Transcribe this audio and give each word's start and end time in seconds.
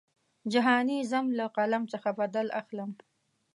جهاني 0.51 0.97
ځم 1.11 1.25
له 1.39 1.45
قلم 1.57 1.83
څخه 1.93 2.09
بدل 2.19 2.47
اخلم. 2.61 2.91